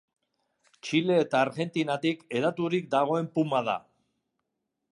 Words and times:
Txile 0.87 1.17
eta 1.23 1.41
Argentinatik 1.47 2.25
hedaturik 2.39 2.89
dagoen 2.95 3.29
puma 3.37 3.61
da. 3.69 3.77